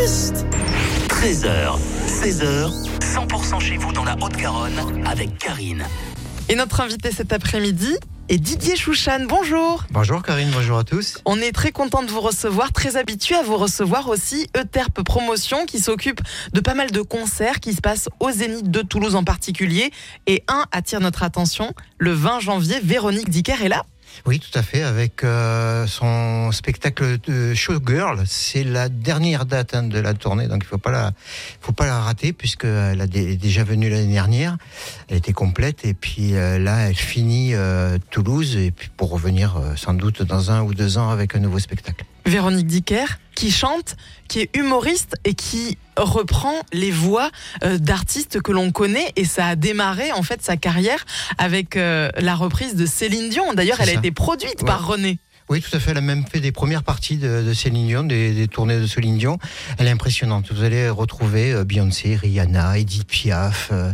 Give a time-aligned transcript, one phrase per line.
[0.00, 0.46] juste
[1.08, 5.84] 13h, 16h, 100% chez vous dans la Haute-Garonne avec Karine.
[6.48, 7.96] Et notre invité cet après-midi
[8.30, 9.26] est Didier Chouchan.
[9.28, 9.84] Bonjour.
[9.90, 11.18] Bonjour Karine, bonjour à tous.
[11.26, 14.48] On est très content de vous recevoir, très habitué à vous recevoir aussi.
[14.56, 16.22] Euterpe Promotion qui s'occupe
[16.54, 19.90] de pas mal de concerts qui se passent au Zénith de Toulouse en particulier.
[20.26, 23.84] Et un attire notre attention, le 20 janvier, Véronique Dicker est là.
[24.26, 28.22] Oui, tout à fait, avec euh, son spectacle de Showgirl.
[28.26, 30.78] C'est la dernière date hein, de la tournée, donc il faut
[31.60, 34.56] faut pas la rater puisqu'elle a dé- est déjà venue l'année dernière.
[35.08, 39.56] Elle était complète et puis euh, là, elle finit euh, Toulouse et puis pour revenir
[39.56, 42.04] euh, sans doute dans un ou deux ans avec un nouveau spectacle.
[42.26, 43.96] Véronique Dicker qui chante,
[44.28, 47.30] qui est humoriste et qui reprend les voix
[47.64, 51.04] euh, d'artistes que l'on connaît et ça a démarré en fait sa carrière
[51.38, 53.52] avec euh, la reprise de Céline Dion.
[53.54, 54.66] D'ailleurs, elle a été produite Ouais.
[54.66, 55.18] par René.
[55.48, 55.90] Oui, tout à fait.
[55.90, 58.86] Elle a même fait des premières parties de, de Céline Dion, des, des tournées de
[58.86, 59.36] Céline Dion.
[59.78, 60.52] Elle est impressionnante.
[60.52, 63.92] Vous allez retrouver euh, Beyoncé, Rihanna, Edith Piaf, euh,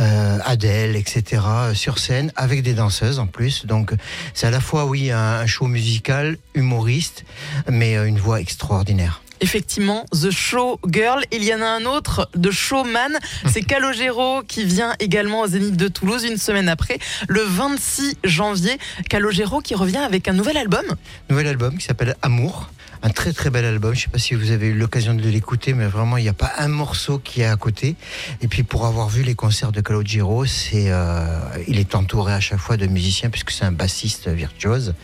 [0.00, 1.40] euh, Adele, etc.
[1.72, 3.64] sur scène avec des danseuses en plus.
[3.64, 3.94] Donc,
[4.34, 7.24] c'est à la fois, oui, un, un show musical, humoriste,
[7.70, 9.22] mais une voix extraordinaire.
[9.40, 11.22] Effectivement, The Show Girl.
[11.32, 13.18] Il y en a un autre, The Showman.
[13.46, 18.78] C'est Calogero qui vient également au Zénith de Toulouse une semaine après, le 26 janvier.
[19.08, 20.84] Calogero qui revient avec un nouvel album.
[21.30, 22.70] Nouvel album qui s'appelle Amour.
[23.02, 23.94] Un très très bel album.
[23.94, 26.34] Je sais pas si vous avez eu l'occasion de l'écouter, mais vraiment il n'y a
[26.34, 27.96] pas un morceau qui est à côté.
[28.42, 32.40] Et puis pour avoir vu les concerts de Calogero, c'est euh, il est entouré à
[32.40, 34.94] chaque fois de musiciens puisque c'est un bassiste virtuose,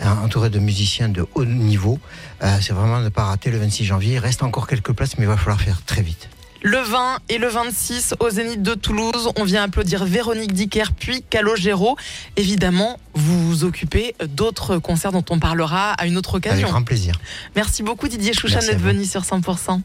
[0.00, 1.98] hein, entouré de musiciens de haut niveau.
[2.42, 4.14] Euh, c'est vraiment ne pas rater le 26 janvier.
[4.14, 6.28] Il reste encore quelques places, mais il va falloir faire très vite.
[6.64, 9.30] Le 20 et le 26 au Zénith de Toulouse.
[9.36, 11.96] On vient applaudir Véronique Dicker puis Calogero.
[12.36, 16.68] Évidemment, vous vous occupez d'autres concerts dont on parlera à une autre Avec occasion.
[16.68, 17.18] grand plaisir.
[17.56, 19.42] Merci beaucoup Didier Chouchan d'être venu sur 100%.
[19.42, 19.80] 100%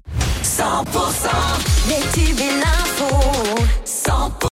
[1.90, 3.16] les tubes et l'info